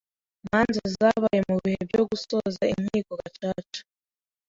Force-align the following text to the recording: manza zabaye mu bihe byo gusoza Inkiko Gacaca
manza 0.45 0.83
zabaye 0.97 1.39
mu 1.49 1.55
bihe 1.63 1.79
byo 1.89 2.01
gusoza 2.09 2.61
Inkiko 2.73 3.11
Gacaca 3.21 3.81